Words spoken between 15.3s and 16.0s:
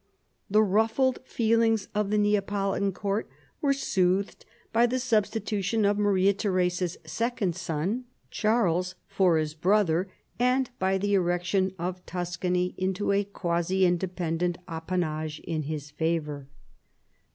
in his